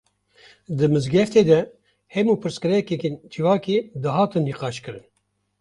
Di 0.77 0.85
mizgeftê 0.93 1.41
de 1.49 1.59
hemû 2.13 2.33
pirsgirêkên 2.41 3.15
civakê, 3.33 3.77
dihatin 4.03 4.43
niqaş 4.49 4.77
kirin 4.83 5.05